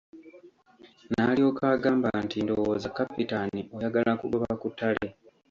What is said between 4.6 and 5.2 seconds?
ku ttale.